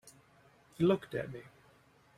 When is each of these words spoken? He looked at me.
He 0.79 0.83
looked 0.83 1.13
at 1.13 1.31
me. 1.31 1.43